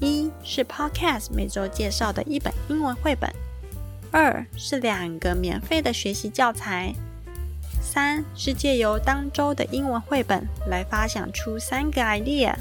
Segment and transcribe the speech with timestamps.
[0.00, 3.28] 一是 Podcast 每周介绍的一本英文绘本，
[4.12, 6.94] 二是两个免费的学习教材，
[7.82, 12.54] 三是借由当周的英文绘本来发想出三个 idea。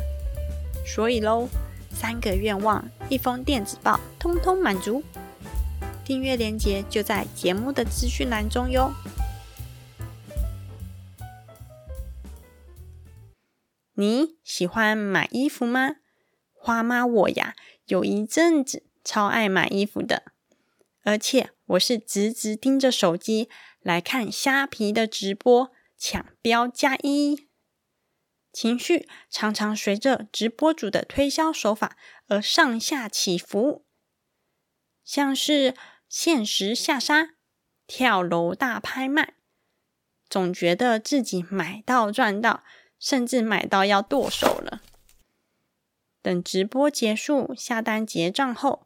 [0.84, 1.48] 所以喽，
[1.91, 5.04] 三个愿望，一封电子报，通通满足。
[6.04, 8.91] 订阅链接就在节目的资讯栏中哟。
[13.93, 15.98] 你喜欢买衣服吗？
[16.67, 20.34] 花妈我呀，有一阵子超爱买衣服的，
[21.04, 23.48] 而且我是直直盯着手机
[23.79, 27.48] 来看虾皮的直播抢标加一，
[28.51, 31.95] 情绪常常随着直播主的推销手法
[32.27, 33.85] 而上下起伏，
[35.05, 35.73] 像是
[36.10, 37.29] 限时下杀、
[37.88, 39.35] 跳楼大拍卖，
[40.29, 42.65] 总觉得自己买到赚到，
[42.99, 44.82] 甚至买到要剁手了。
[46.27, 48.85] 等直播结束、下单结账后，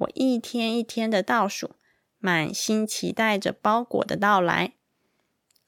[0.00, 1.76] 我一天一天的倒数，
[2.18, 4.74] 满心期待着包裹的到来，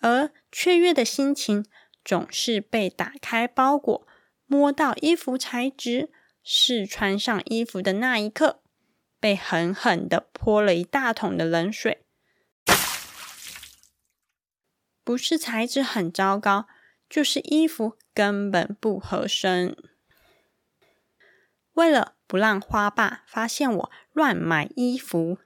[0.01, 1.65] 而雀跃的心情
[2.05, 4.07] 总是被打开包裹、
[4.45, 8.61] 摸到衣服材质、试穿上衣服的那一刻，
[9.19, 12.05] 被狠狠的泼了一大桶的冷水。
[15.03, 16.67] 不是材质很糟糕，
[17.09, 19.75] 就是衣服根本不合身。
[21.77, 25.37] 为了不让花爸发现我乱买衣服，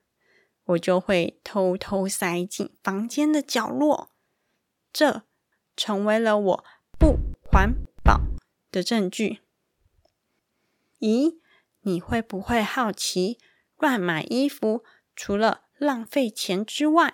[0.65, 4.13] 我就会偷偷塞进房间的角落，
[4.93, 5.25] 这
[5.77, 6.65] 成为了我
[6.97, 8.21] 不环保
[8.71, 9.41] 的证据。
[11.01, 11.41] 咦，
[11.81, 13.39] 你会不会好奇，
[13.77, 14.85] 乱买衣服
[15.17, 17.13] 除了浪费钱之外，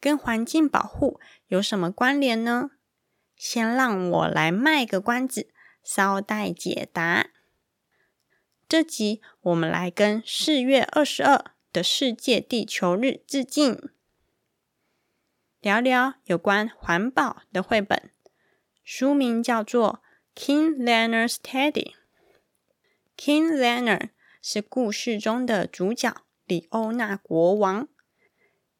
[0.00, 2.70] 跟环境保护有什么关联呢？
[3.36, 5.50] 先让我来卖个关子，
[5.84, 7.28] 稍待解答。
[8.68, 13.90] 这集我们来跟四月二十二的世界地球日致敬，
[15.60, 18.10] 聊聊有关环保的绘本。
[18.82, 20.02] 书名叫做
[20.36, 21.70] 《King Learner's Teddy》。
[23.16, 24.10] King Learner
[24.42, 27.86] 是故事中的主角里欧纳国王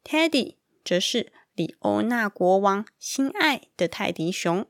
[0.03, 4.69] ，Teddy 则是里欧纳国王心爱的泰迪熊。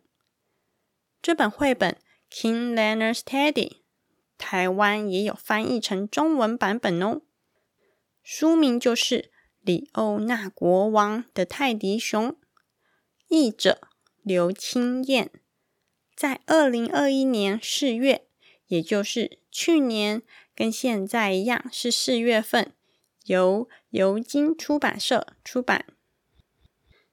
[1.24, 1.98] 这本绘本
[2.32, 3.70] 《King Learner's Teddy》。
[4.38, 7.22] 台湾也有翻译成中文版本哦，
[8.24, 9.22] 书名就是
[9.62, 12.30] 《里欧纳国王的泰迪熊》，
[13.28, 13.82] 译者
[14.22, 15.32] 刘清燕，
[16.16, 18.28] 在二零二一年四月，
[18.68, 20.22] 也就是去年，
[20.56, 22.74] 跟现在一样是四月份，
[23.26, 25.86] 由尤金出版社出版。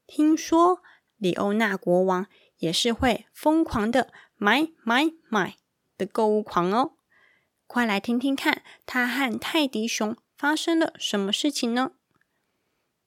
[0.07, 0.83] 听说
[1.17, 2.27] 里欧纳国王
[2.59, 5.57] 也是会疯狂的买买买
[5.97, 6.94] 的购物狂哦。
[7.75, 11.91] 快来听听看，他和泰迪熊发生了什么事情呢？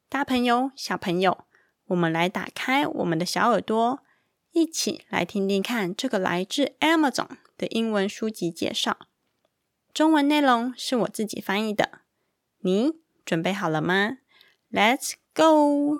[0.09, 1.45] 大朋友、小朋友，
[1.85, 4.03] 我们来打开我们的小耳朵，
[4.51, 8.97] 一起来听听看这个来自 Amazon 的英文书籍介绍。
[9.93, 12.01] 中文内容是我自己翻译的，
[12.59, 12.91] 你
[13.23, 14.17] 准备好了吗
[14.69, 15.97] ？Let's go！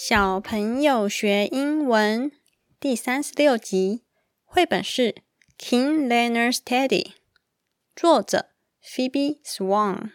[0.00, 2.30] 小朋友学英文
[2.78, 4.04] 第三十六集，
[4.44, 5.12] 绘本是
[5.58, 7.02] 《King Learner's Teddy》，
[7.96, 8.46] 作者
[8.80, 10.10] Phoebe Swan。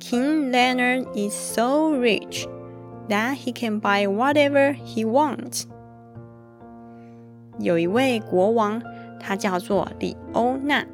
[0.00, 2.48] King Leonard is so rich
[3.08, 5.66] that he can buy whatever he wants。
[7.60, 8.82] 有一位国王，
[9.20, 10.84] 他叫做李欧纳，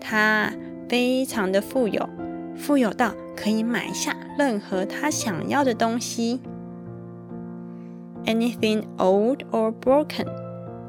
[0.00, 0.52] 他
[0.88, 2.10] 非常的富有。
[2.55, 6.41] 富有到可以买下任何他想要的东西。
[8.25, 10.27] Anything old or broken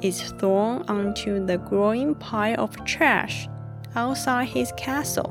[0.00, 3.46] is thrown onto the growing pile of trash
[3.94, 5.30] outside his castle。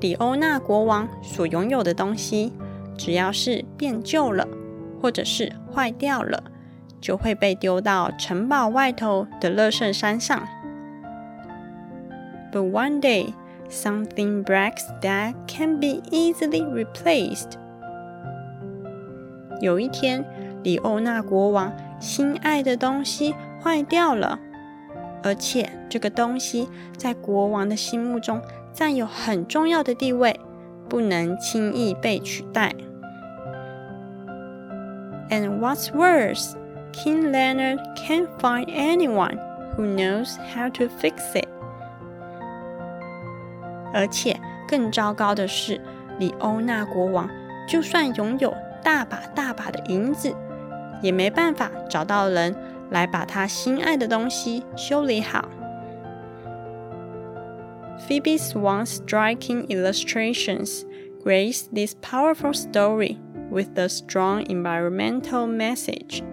[0.00, 2.52] 里欧纳国王所拥有的东西，
[2.96, 4.46] 只要是变旧了，
[5.00, 6.44] 或者是坏掉了，
[7.00, 10.46] 就会被丢到城堡外头的乐圣山上。
[12.52, 13.34] But one day,
[13.71, 17.53] something breaks that can be easily replaced。
[19.61, 20.25] 有一天，
[20.63, 23.33] 里欧纳国王心爱的东西
[23.63, 24.39] 坏掉了，
[25.23, 28.41] 而且这个东西在国王的心目中
[28.73, 30.39] 占有很重要的地位，
[30.89, 32.73] 不能轻易被取代。
[35.29, 36.55] And what's worse,
[36.91, 39.37] King Leonard can't find anyone
[39.77, 41.47] who knows how to fix it.
[43.93, 45.79] 而且更糟糕的是，
[46.19, 47.29] 里欧纳国王
[47.67, 48.53] 就算拥有
[48.83, 50.33] 大把大把的银子，
[51.01, 52.55] 也没办法找到人
[52.89, 55.47] 来把他心爱的东西修理好。
[58.07, 60.83] Phoebe Swan's striking illustrations
[61.23, 63.17] grace this powerful story
[63.51, 66.23] with a strong environmental message。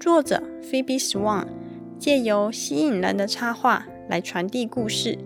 [0.00, 1.46] 作者 Phoebe Swan
[1.98, 5.18] 借由吸引人的插画来传递故事，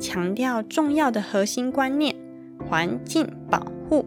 [0.00, 2.16] 强调重要的核心观念：
[2.68, 4.06] 环境保护。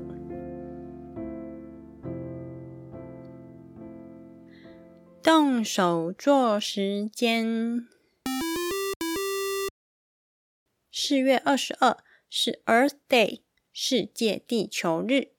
[5.21, 7.87] 动手做时间。
[10.91, 11.97] 四月二十二
[12.29, 15.34] 是 Earth Day，世界地球日。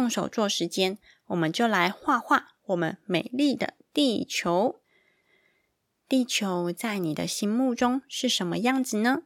[0.00, 4.80] 动手做时间，我们就来画画我们美丽的地球。
[6.08, 9.24] 地球在你的心目中是什么样子呢？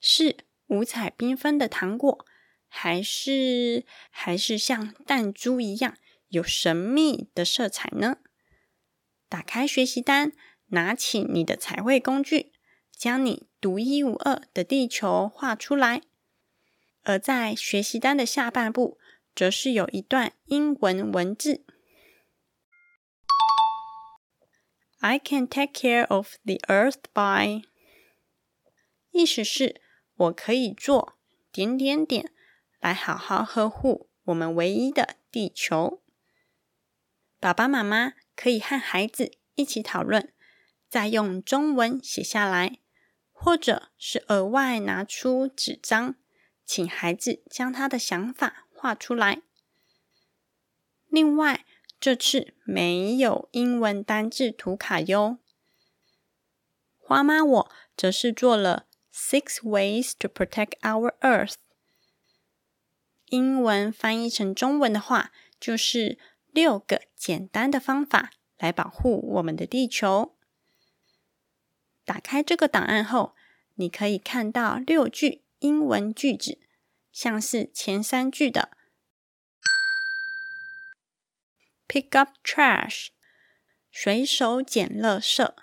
[0.00, 2.26] 是五彩缤纷的糖果，
[2.66, 5.96] 还是还是像弹珠一样
[6.30, 8.16] 有神秘的色彩呢？
[9.28, 10.32] 打开学习单，
[10.70, 12.50] 拿起你的彩绘工具，
[12.90, 16.02] 将你独一无二的地球画出来。
[17.02, 18.98] 而在学习单的下半部。
[19.34, 21.64] 则是有一段英文文字
[25.00, 27.62] ：“I can take care of the earth by。”
[29.12, 29.80] 意思是，
[30.14, 31.18] 我可以做
[31.50, 32.32] 点点点
[32.78, 36.02] 来好好呵护我们唯一的地球。
[37.40, 40.32] 爸爸妈妈可以和孩子一起讨论，
[40.88, 42.78] 再用中文写下来，
[43.32, 46.16] 或者是额外拿出纸张，
[46.66, 48.66] 请孩子将他的想法。
[48.80, 49.42] 画出来。
[51.08, 51.66] 另外，
[52.00, 55.36] 这次没有英文单字图卡哟。
[56.98, 61.56] 花妈我则是做了 Six Ways to Protect Our Earth。
[63.26, 65.30] 英文翻译成中文的话，
[65.60, 66.18] 就是
[66.50, 70.34] 六个简单的方法来保护我们的地球。
[72.06, 73.34] 打开这个档案后，
[73.74, 76.58] 你可以看到六句英文句子。
[77.12, 78.76] 像是前三句的
[81.88, 83.08] “pick up trash”，
[83.90, 85.54] 随手捡垃圾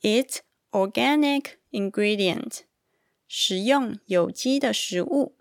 [0.00, 0.38] ；“eat
[0.70, 2.62] organic ingredient”，
[3.28, 5.38] 食用有机的食物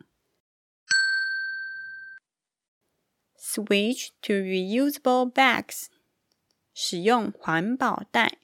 [3.38, 5.88] ；“switch to reusable bags”，
[6.74, 8.40] 使用环保袋。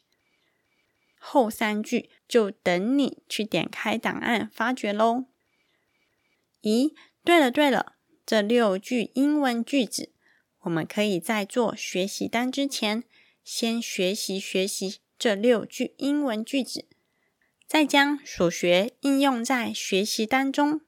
[1.20, 5.26] 后三句就等你去点开档案发掘喽。
[6.62, 6.94] 咦，
[7.26, 10.14] 对了对了，这六句英文句子，
[10.62, 13.04] 我们可以在做学习单之前，
[13.44, 16.88] 先学习学习这六句英文句子，
[17.68, 20.80] 再将所学应用在学习单中。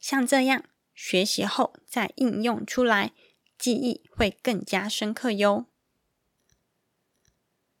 [0.00, 3.12] 像这样，学习后再应用出来，
[3.56, 5.66] 记忆会更加深刻哟。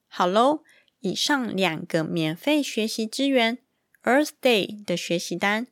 [0.06, 0.62] 好喽。
[1.04, 3.58] 以上两个免费学习资源
[4.04, 5.66] ：Earth Day 的学习单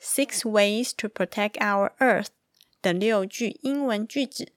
[0.00, 2.28] ，Six Ways to Protect Our Earth
[2.80, 4.52] 的六句英文句子，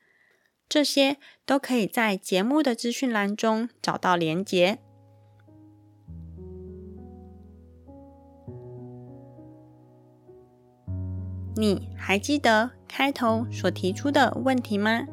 [0.69, 4.79] 这些都可以在节目的资讯栏中找到连结。
[11.57, 15.05] 你还记得开头所提出的问题吗？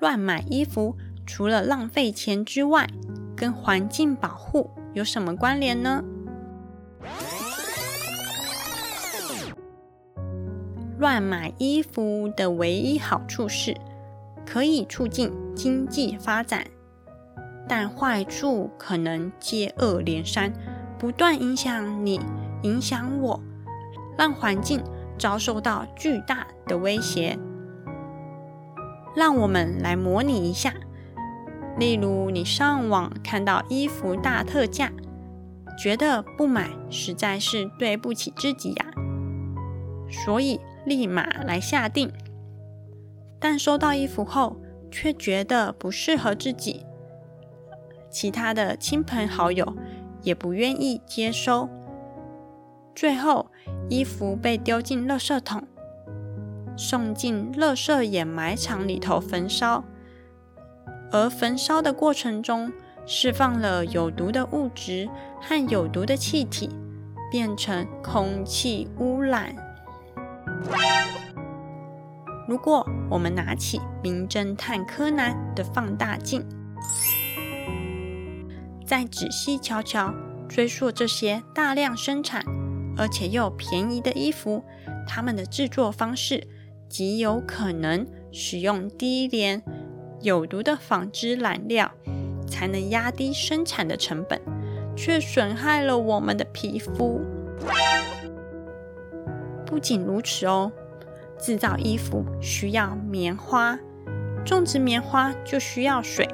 [0.00, 2.88] 乱买衣服，除了浪费钱之外，
[3.36, 6.04] 跟环境保护有什么关联呢？
[10.98, 13.76] 乱买衣服的唯一好处是
[14.44, 16.64] 可以促进经济发展，
[17.68, 20.52] 但坏处可能接二连三，
[20.98, 22.20] 不断影响你，
[22.62, 23.40] 影响我，
[24.16, 24.82] 让环境
[25.16, 27.38] 遭受到巨大的威胁。
[29.14, 30.74] 让我们来模拟一下，
[31.78, 34.92] 例如你上网看到衣服大特价，
[35.78, 38.86] 觉得不买实在是对不起自己呀，
[40.10, 42.12] 所以立马来下定。
[43.40, 44.56] 但收到衣服后，
[44.90, 46.84] 却觉得不适合自己，
[48.10, 49.76] 其他的亲朋好友
[50.22, 51.68] 也不愿意接收。
[52.94, 53.46] 最后，
[53.88, 55.62] 衣服被丢进垃圾桶，
[56.78, 59.84] 送进垃圾掩埋场里头焚烧。
[61.10, 62.72] 而焚烧的过程中，
[63.04, 65.08] 释放了有毒的物质
[65.40, 66.70] 和有毒的气体，
[67.30, 69.54] 变成空气污染。
[72.46, 76.46] 如果我们拿起《名侦探柯南》的放大镜，
[78.86, 80.14] 再仔细瞧瞧，
[80.48, 82.44] 追溯这些大量生产。
[83.00, 84.64] 而且又便宜的衣服，
[85.06, 86.48] 它们的制作方式
[86.88, 89.62] 极有可能使用低廉、
[90.20, 91.92] 有毒的纺织染料，
[92.46, 94.40] 才能压低生产的成本，
[94.96, 97.20] 却损害了我们的皮肤。
[99.66, 100.72] 不仅如此哦，
[101.38, 103.78] 制造衣服需要棉花，
[104.44, 106.28] 种植棉花就需要水。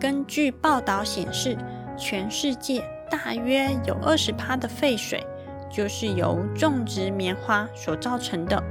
[0.00, 1.56] 根据报道显示，
[1.96, 2.82] 全世界。
[3.10, 5.26] 大约有二十趴的废水，
[5.72, 8.62] 就是由种植棉花所造成的。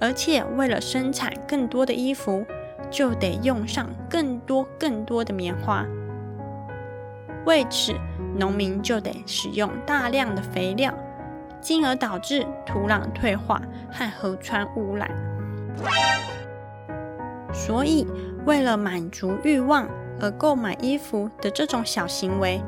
[0.00, 2.44] 而且，为了生产更多的衣服，
[2.90, 5.86] 就得用上更多更多的棉花。
[7.44, 7.94] 为此，
[8.36, 10.92] 农民就得使用大量的肥料，
[11.60, 13.60] 进而导致土壤退化
[13.92, 15.10] 和河川污染。
[17.52, 18.06] 所以，
[18.46, 19.86] 为了满足欲望
[20.20, 22.60] 而购买衣服的这种小行为。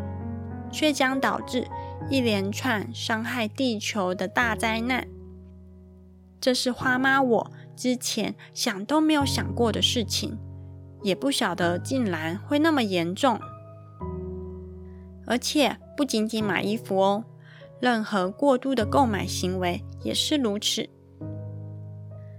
[0.72, 1.68] 却将导致
[2.08, 5.06] 一连串伤害地球的大灾难。
[6.42, 10.36] 这是花妈我之前想都没有想过的事情，
[11.00, 13.38] 也不晓得竟然会那么严重。
[15.24, 17.24] 而且不仅仅买衣服哦，
[17.80, 20.90] 任何过度的购买行为也是如此。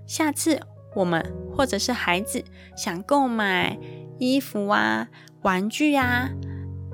[0.05, 0.59] 下次
[0.95, 2.43] 我们或者是孩子
[2.75, 3.79] 想购买
[4.19, 5.07] 衣服啊、
[5.43, 6.29] 玩具啊。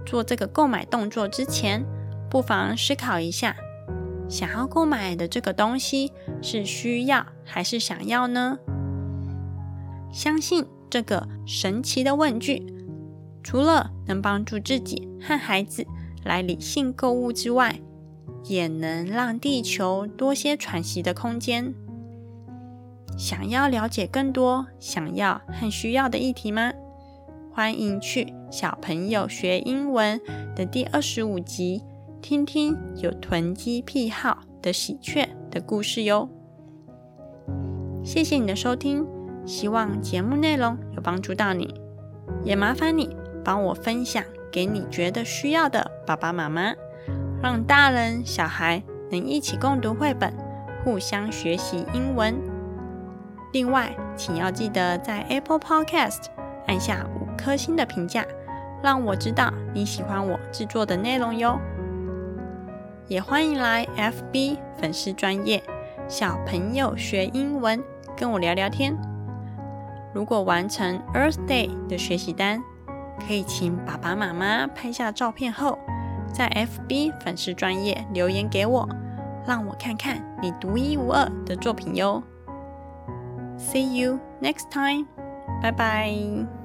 [0.06, 1.84] 做这个购买动作之前，
[2.30, 3.56] 不妨思考一下，
[4.30, 8.58] 想要购买的这个东西是需要还是想要呢？
[10.12, 12.65] 相信这个神奇的问句，
[13.43, 15.86] 除了能帮助自己和孩子
[16.24, 17.79] 来理性购物之外，
[18.46, 21.74] 也能让地球多些喘息的空间。
[23.17, 26.72] 想要了解更多想要和需要的议题吗？
[27.51, 30.19] 欢迎去小朋友学英文
[30.55, 31.84] 的第二十五集，
[32.22, 36.29] 听听有囤积癖好的喜鹊的故事哟。
[38.03, 39.06] 谢谢你的收听，
[39.46, 41.74] 希望节目内容有帮助到你，
[42.44, 46.74] 也麻烦你帮我分享给你觉得需要的爸爸妈妈，
[47.41, 50.34] 让大人小孩能一起共读绘本，
[50.84, 52.36] 互相学习英文。
[53.53, 56.25] 另外，请要记得在 Apple Podcast
[56.68, 57.29] 按下五。
[57.39, 58.25] 颗星的评价，
[58.84, 61.58] 让我知道你喜欢我制作的内容哟。
[63.10, 65.63] 也欢迎来 FB 粉丝专业
[66.08, 67.84] 小朋友学英文，
[68.16, 68.96] 跟我聊聊天。
[70.13, 72.62] 如果完成 Earth Day 的学习单，
[73.28, 75.80] 可以请爸爸妈妈拍下照片后，
[76.32, 78.88] 在 FB 粉丝专业留言给我，
[79.44, 82.22] 让我看看你独一无二的作品哟。
[83.58, 85.08] See you next time，
[85.63, 86.59] 拜拜。